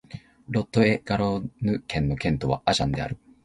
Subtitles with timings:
[0.49, 3.19] ロット＝エ＝ガロンヌ県の県都はアジャンである